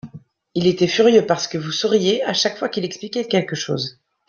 il 0.55 0.65
était 0.65 0.87
furieux 0.87 1.27
parce 1.27 1.47
que 1.47 1.59
vous 1.59 1.71
souriiez 1.71 2.23
à 2.23 2.33
chaque 2.33 2.57
fois 2.57 2.69
qu'il 2.69 2.83
expliquait 2.85 3.27
quelque 3.27 3.53
chose. 3.55 3.99